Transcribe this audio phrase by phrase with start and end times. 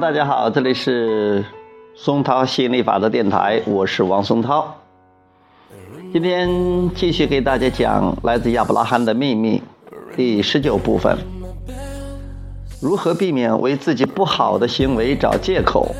[0.00, 1.44] 大家好，这里是
[1.94, 4.74] 松涛吸引力法则电台，我是王松涛。
[6.10, 6.48] 今天
[6.94, 9.62] 继续给大家讲来自亚伯拉罕的秘密
[10.16, 11.14] 第十九部分：
[12.80, 15.94] 如何避免为自己不好的行为找借口。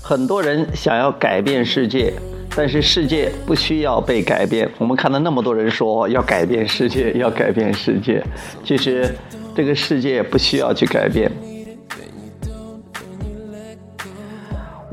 [0.00, 2.12] 很多人想要改变世界，
[2.54, 4.70] 但是世界不需要被改变。
[4.78, 8.22] 我们看到那么多人说要改变世界，要改变世界，
[8.62, 9.12] 其实
[9.52, 11.30] 这个世界不需要去改变。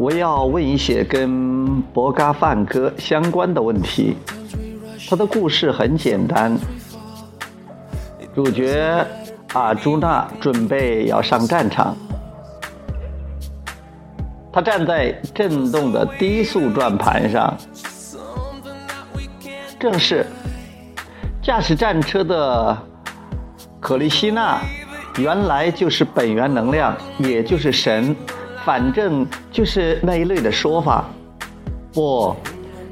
[0.01, 4.17] 我要问一些跟博嘎梵歌相关的问题。
[5.07, 6.57] 他的故事很简单，
[8.33, 9.05] 主角
[9.53, 11.95] 阿朱娜准备要上战场，
[14.51, 17.55] 他站在震动的低速转盘上，
[19.79, 20.25] 正是
[21.43, 22.75] 驾驶战车的
[23.79, 24.61] 可利希娜，
[25.19, 28.15] 原来就是本源能量，也就是神。
[28.63, 31.05] 反正就是那一类的说法，
[31.93, 32.35] 不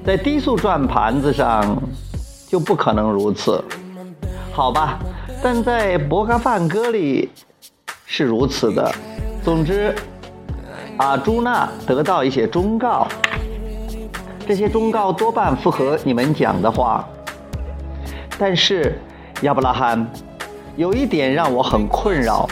[0.03, 1.79] 在低速转盘子上
[2.47, 3.63] 就不可能如此，
[4.51, 4.97] 好吧？
[5.43, 7.29] 但在博嘎梵歌里
[8.05, 8.91] 是如此的。
[9.43, 9.93] 总之，
[10.97, 13.07] 阿朱娜得到一些忠告，
[14.47, 17.07] 这些忠告多半符合你们讲的话。
[18.39, 18.99] 但是
[19.43, 20.05] 亚伯拉罕
[20.75, 22.49] 有一点让我很困扰，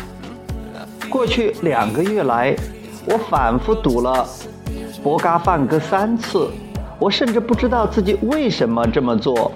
[1.10, 2.56] 过去两个月来。
[3.10, 4.28] 我反复读了
[5.02, 6.50] 《博嘎梵歌》三次，
[7.00, 9.50] 我甚至不知道自己为什么这么做。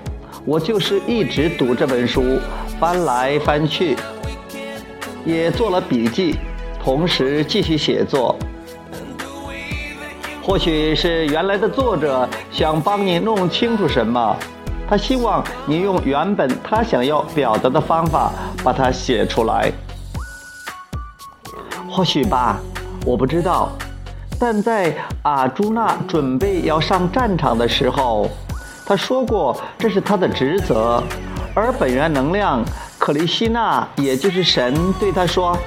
[0.46, 2.40] 我就是一直读这本书，
[2.80, 3.98] 翻来翻去，
[5.26, 6.38] 也做了笔记，
[6.82, 8.38] 同时继续写作。
[10.42, 14.34] 或许是原来的作者想帮你弄清楚什么，
[14.88, 18.32] 他希望你用原本他想要表达的方法
[18.64, 19.70] 把它写出来。
[21.90, 22.58] 或许吧。
[23.06, 23.72] 我不知道，
[24.40, 28.30] 但在阿朱那准备要上战场的时候，
[28.86, 31.04] 他说过这是他的职责，
[31.56, 32.64] 而本源能量
[33.00, 35.58] 克里希那，也就是神，对他说：“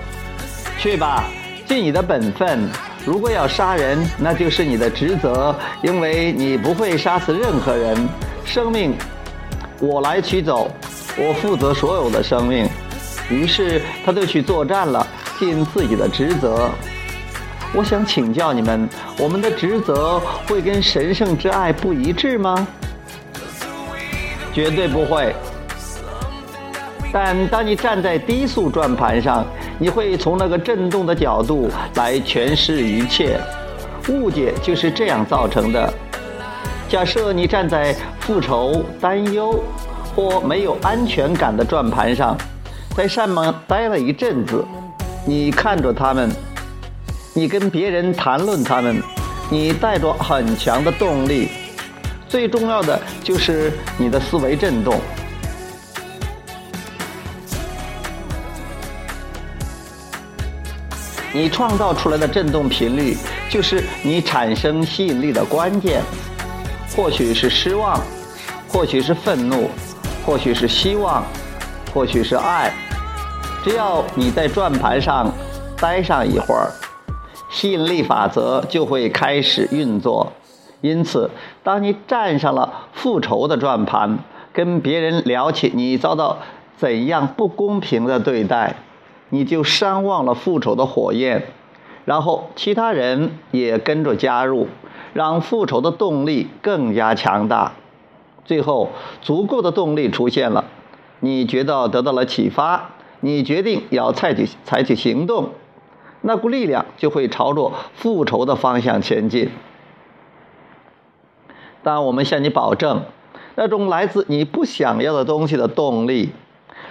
[0.79, 1.25] 去吧，
[1.67, 2.69] 尽你的本分。
[3.05, 8.09] 如果要杀人，那就是你的职责，因为你不会杀死任何人。
[8.45, 8.95] 生命，
[9.81, 10.71] 我来取走，
[11.19, 12.69] 我负责所有的生命。”
[13.29, 15.07] 于是他就去作战了，
[15.39, 16.71] 尽自己的职责。
[17.77, 22.67] 我想请教你们：我们的职责会跟神圣之爱不一致吗？
[24.53, 25.35] 绝对不会。
[27.13, 29.45] 但当你站在低速转盘上，
[29.77, 33.41] 你会从那个震动的角度来诠释一切。
[34.09, 35.93] 误解就是这样造成的。
[36.89, 39.59] 假设你站在复仇、担忧
[40.15, 42.37] 或没有安全感的转盘上，
[42.97, 44.65] 在上面待了一阵子，
[45.27, 46.31] 你看着他们。
[47.37, 49.03] 你跟别人谈论他们，
[49.51, 51.49] 你带着很强的动力。
[52.29, 55.01] 最重要的就是你的思维振动。
[61.33, 63.17] 你创造出来的振动频率，
[63.51, 66.03] 就是你产生吸引力的关键。
[66.95, 68.01] 或许是失望，
[68.69, 69.69] 或许是愤怒，
[70.25, 71.25] 或许是希望，
[71.93, 72.73] 或许是爱。
[73.65, 75.35] 只要你在转盘上
[75.77, 76.71] 待上一会儿。
[77.55, 80.33] 吸引力法则就会开始运作，
[80.81, 81.31] 因此，
[81.63, 84.19] 当你站上了复仇的转盘，
[84.53, 86.39] 跟别人聊起你遭到
[86.77, 88.75] 怎样不公平的对待，
[89.29, 91.47] 你就煽旺了复仇的火焰，
[92.05, 94.67] 然后其他人也跟着加入，
[95.13, 97.75] 让复仇的动力更加强大。
[98.45, 98.91] 最后，
[99.23, 100.65] 足够的动力出现了，
[101.21, 102.91] 你觉得得到了启发，
[103.21, 105.51] 你决定要采取采取行动。
[106.27, 109.51] 那股力量就会朝着复仇的方向前进。
[111.83, 113.03] 但我们向你保证，
[113.57, 116.33] 那种来自你不想要的东西的动力，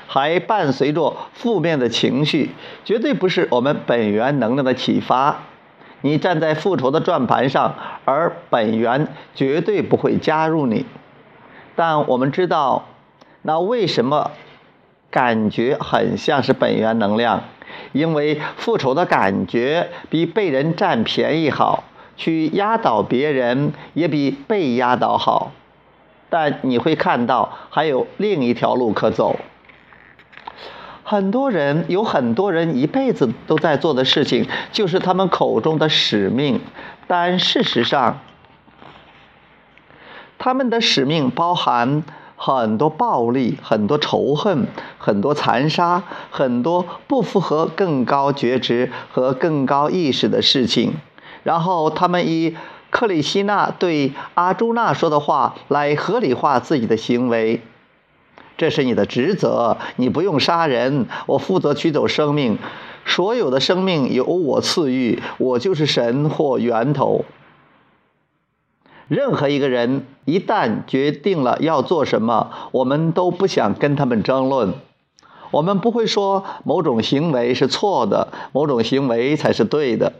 [0.05, 2.51] 还伴随着负面的情绪，
[2.85, 5.39] 绝对不是我们本源能量的启发。
[6.01, 7.73] 你站在复仇的转盘上，
[8.05, 10.85] 而本源绝对不会加入你。
[11.75, 12.85] 但我们知道，
[13.41, 14.29] 那为什么
[15.09, 17.41] 感觉很像是本源能量？
[17.91, 21.83] 因为复仇的感觉比被人占便宜好，
[22.15, 25.51] 去压倒别人也比被压倒好。
[26.29, 29.39] 但你会看到还有另一条路可走。
[31.03, 36.61] 很多人有很多人一辈子都在做的事情，就是他们口中的使命。
[37.05, 38.19] 但事实上，
[40.39, 42.03] 他们的使命包含
[42.45, 44.67] 很多暴力、很多仇恨、
[44.97, 50.95] 很多残杀、很多不符合更高觉知和更高意识的事情，
[51.43, 52.57] 然后他们以
[52.89, 57.61] 克里希那对阿朱那说的话来合理化自己的行为。
[58.57, 62.59] 这是你的职责，你不用杀人，我负责取走生命，
[63.05, 67.23] 所有的生命由我赐予，我就是神或源头。
[69.07, 74.73] 任何一个人一旦决定了要做什么，我们都不想跟他们争论。
[75.51, 80.13] 我们不会说某种行为是错的，某种行为才是对的。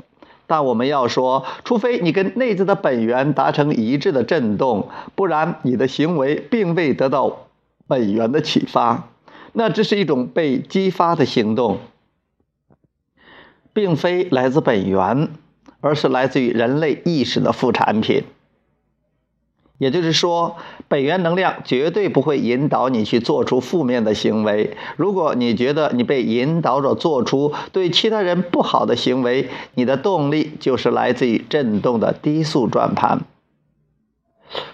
[0.46, 7.48] 但我们要说，除非你跟内在的本源达成一致的震动，不然你的行为并未得到
[7.88, 9.08] 本源的启发。
[9.54, 11.78] 那只是一种被激发的行动，
[13.72, 15.30] 并非来自本源，
[15.80, 18.24] 而是来自于人类意识的副产品。
[19.84, 20.56] 也就是说，
[20.88, 24.78] 本源能量绝对不会引导你去做出负面的行为。
[24.96, 33.26] 如果你觉得你被引导着做出对其他人不好的行为，你的动力就是来自于振动的低速转盘。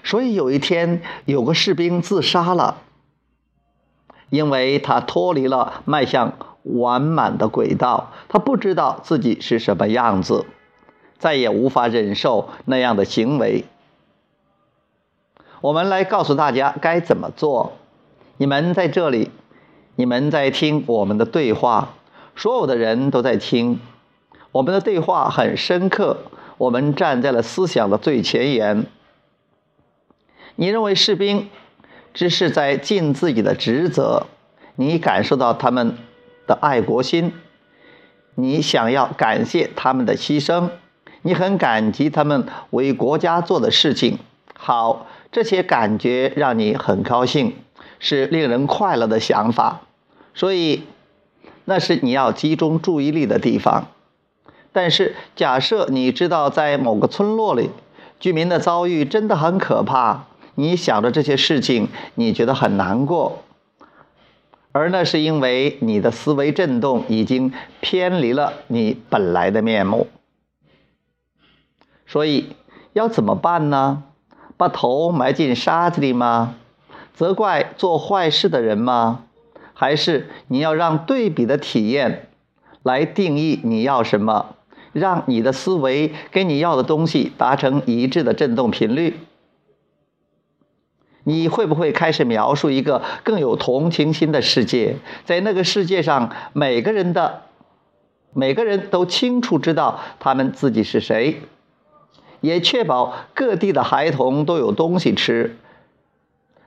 [0.04, 2.84] 所以有一天，有个士兵自杀了，
[4.30, 10.46] 因为他脱离了迈向完满的轨道，他不知道自己是什么样子，
[11.18, 13.66] 再也无法忍受那样的行为。
[15.62, 17.74] 我们来告诉大家该怎么做。
[18.38, 19.32] 你们在这里，
[19.96, 21.96] 你们在听我们的对话，
[22.36, 23.80] 所有的人都在听。
[24.52, 26.18] 我们的对话很深刻，
[26.58, 28.86] 我们站在了思想的最前沿。
[30.56, 31.50] 你认为士兵
[32.14, 34.26] 只是在尽自己的职责？
[34.76, 35.98] 你感受到他们
[36.48, 37.34] 的爱国心，
[38.36, 40.70] 你想要感谢他们的牺牲，
[41.22, 44.20] 你很感激他们为国家做的事情。
[44.60, 45.08] 好。
[45.32, 47.54] 这些感觉让你很高兴，
[48.00, 49.82] 是令人快乐的想法，
[50.34, 50.86] 所以
[51.66, 53.90] 那是你要集中注意力的地方。
[54.72, 57.70] 但是，假设你知道在某个村落里，
[58.20, 60.24] 居民的遭遇真的很可怕，
[60.56, 63.44] 你想着这些事情，你觉得很难过，
[64.72, 70.08] 而那是因为你的思维震动已经偏离了你本来的面目。
[72.08, 72.56] 所以，
[72.94, 74.06] 要怎么办呢？
[74.60, 76.56] 把头埋进沙子里吗？
[77.14, 79.24] 责怪做坏事的人吗？
[79.74, 82.28] 还是你要让对比的体验
[82.84, 84.58] 来定义你要什么，
[84.92, 89.22] 让你的思维跟你要的东西达成一致的振动频率？
[91.24, 94.98] 你会不会开始描述一个更有同情心的世界？
[95.24, 97.44] 在那个世界上，每个人的
[98.34, 101.44] 每个人都清楚知道他们自己是谁。
[102.42, 105.58] 也确保各地的孩童都有东西吃。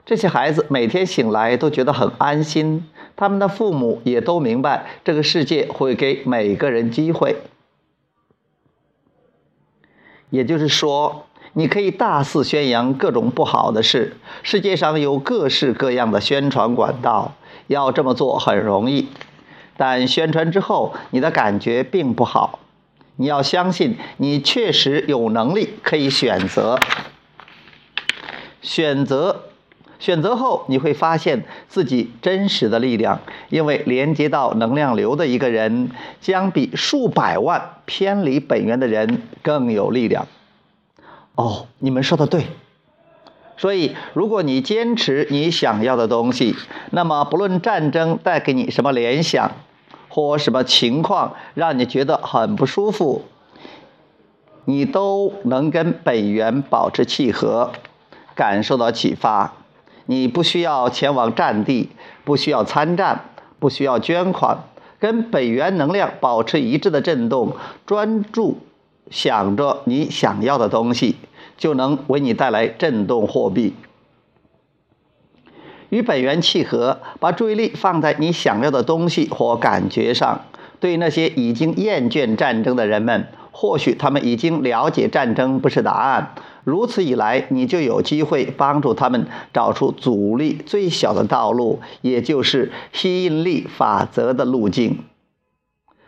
[0.04, 7.36] 这些孩子每天醒来都觉得很安心，他们的父母也都明白这个世界会给每个人机会。
[10.30, 14.16] 也就是说，你可以大肆宣扬各种不好的事。
[14.42, 17.32] 世界上有各式各样的宣传管道，
[17.66, 19.08] 要这么做很容易，
[19.76, 22.58] 但宣传之后，你的感觉并不好。
[23.22, 26.76] 你要相信，你确实有能力可以选择。
[28.62, 29.44] 选择，
[30.00, 40.26] 选择后你会发现自己真实的力量，因为连接到能量流的一个人，将比数百万偏离本源的人更有力量。
[41.36, 42.46] 哦，你们说的对。
[43.56, 46.56] 所以，如果你坚持你想要的东西，
[46.90, 49.52] 那么不论战争带给你什么联想。
[50.14, 53.22] 或什么情况让你觉得很不舒服，
[54.66, 57.72] 你都能跟本源保持契合，
[58.34, 59.54] 感受到启发。
[60.04, 61.88] 你不需要前往战地，
[62.24, 63.22] 不需要参战，
[63.58, 64.58] 不需要捐款，
[65.00, 68.58] 跟本源能量保持一致的震动，专注
[69.10, 71.16] 想着你想要的东西，
[71.56, 73.72] 就能为你带来震动货币。
[75.92, 80.40] 与本源契合，把注意力放在你想要的东西或感觉上。
[80.80, 86.34] 对那些已经厌倦战争的人们，或许他们已经了解战争不是答案。
[86.64, 95.00] 如此一来，你就有机会帮助他们找出阻力最小的道路，也就是吸引力法则的路径。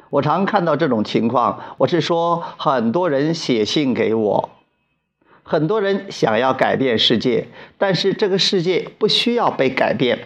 [0.08, 4.48] 我常看到这种情况，我是说，很多人写信给我。
[5.46, 7.46] 很多人想要改变世界，
[7.76, 10.18] 但是这个世界不需要被改变。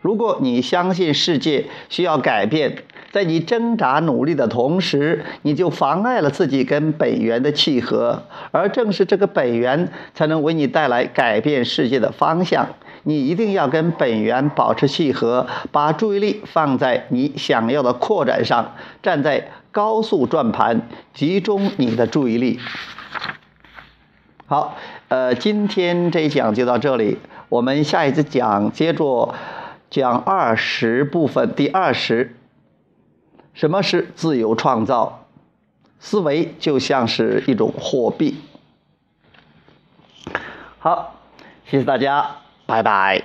[0.00, 2.76] 如果你相信世界需要改变，
[3.10, 8.22] 在你挣扎努力的同时，你就妨碍了自己跟本源的契合。
[8.52, 12.68] 而正是这个本源，才能为你带来改变世界的方向。
[13.02, 22.60] 你一定要跟本源保持契合，把注意力放在你想要的扩展上，站在高速转盘，集中你的注意力。
[24.46, 24.76] 好，
[25.08, 27.16] 呃，今天这一讲就到这里，
[27.48, 29.34] 我们下一次讲接着
[29.88, 32.36] 讲二十部分第二十，
[33.54, 35.24] 什么是自由创造？
[35.98, 38.36] 思维就像是一种货币。
[40.78, 41.14] 好，
[41.64, 42.36] 谢谢大家，
[42.66, 43.22] 拜拜。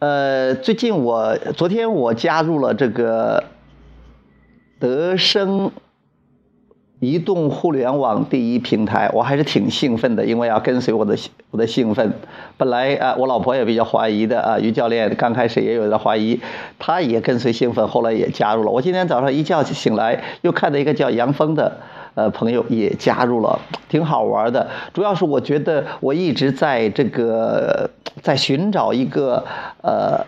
[0.00, 3.44] 呃，最近我昨天我加入了这个
[4.78, 5.72] 德生
[7.00, 11.16] 移动互联网第一平台，我还是挺兴奋的，因为要跟随我的
[11.50, 12.12] 我的兴奋。
[12.56, 16.40] 本来啊，我老婆也比较怀疑的啊，于教练刚开始也有点怀疑，
[16.78, 18.70] 他也跟随兴奋，后来也加入了。
[18.70, 21.76] 我今天早上一觉醒来，又看到一个叫杨峰的。
[22.14, 23.56] 呃，朋友也加入了，
[23.88, 24.66] 挺好玩的。
[24.92, 27.88] 主要是我觉得我一直在这个
[28.22, 29.44] 在寻找一个
[29.82, 30.26] 呃，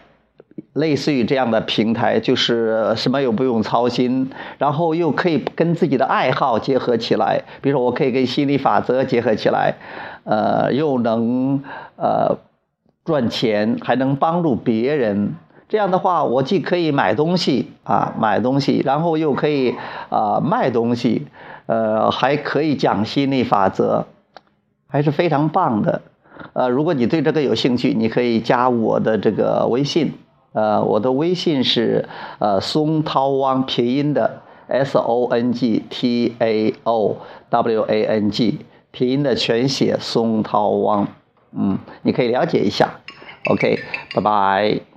[0.74, 7.42] 类似于这样的平台，就是什么又不用操心，然后又可以跟自己的爱好结合起来。
[7.60, 9.74] 比如说，我可以跟心理法则结合起来，
[10.24, 11.62] 呃，又能
[11.96, 12.38] 呃
[13.04, 15.34] 赚钱，还能帮助别人。
[15.68, 19.74] 这样的话，我既可以买东西啊，买东西，然后又可以
[20.08, 21.26] 啊卖东西。
[21.66, 24.06] 呃，还可以讲心理法则，
[24.88, 26.02] 还是非常棒的。
[26.52, 30.12] 呃，如果你对这个有兴趣，你可以加我的这个微信。
[30.52, 37.18] 呃，我的微信是呃松涛汪拼音的 S O N G T A O
[37.50, 38.58] W A N G
[38.90, 41.06] 拼音的全写松涛汪。
[41.52, 43.00] 嗯，你可以了解一下。
[43.48, 43.78] OK，
[44.14, 44.89] 拜拜。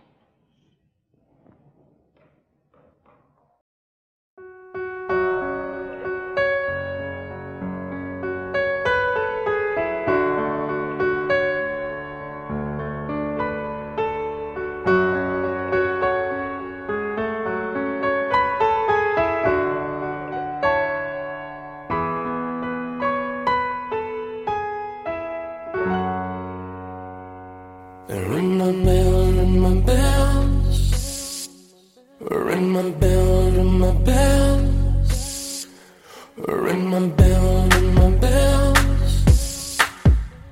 [36.94, 39.80] my bell, ring my bells.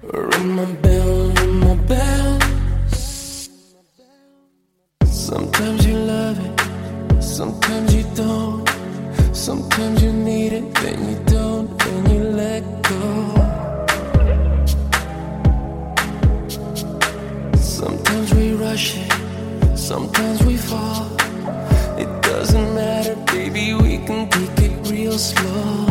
[0.02, 3.50] Ring my bell, ring my bells.
[5.06, 8.68] Sometimes you love it, sometimes you don't.
[9.34, 13.06] Sometimes you need it, then you don't, then you let go.
[17.56, 21.06] Sometimes we rush it, sometimes we fall.
[22.00, 25.91] It doesn't matter, baby, we can take it real slow.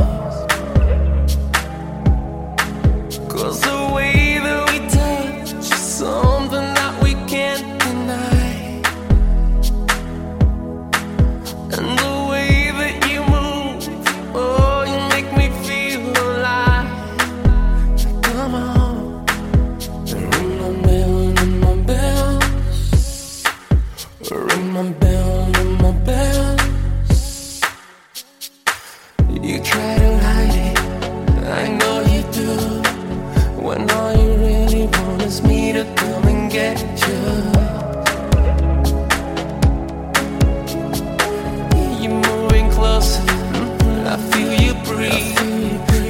[24.32, 26.56] Ring my bell, ring my bell.
[29.28, 30.78] You try to hide it,
[31.48, 32.50] I know you do.
[33.60, 37.20] When all you really want is me to come and get you.
[42.00, 43.24] You're moving closer,
[44.06, 45.38] I feel you breathe.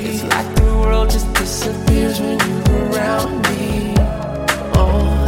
[0.04, 3.94] It's like the world just disappears when you're around me.
[4.74, 5.24] Oh,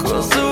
[0.00, 0.49] cause the